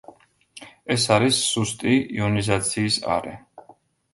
ეს 0.95 1.03
არის 1.17 1.41
სუსტი 1.49 1.93
იონიზაციის 1.99 2.99
არე. 3.19 3.37